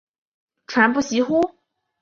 [0.65, 1.57] 传不习乎？